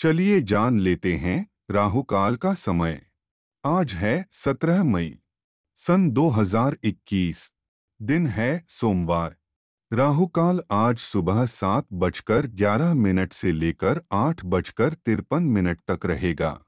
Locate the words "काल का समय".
2.02-3.00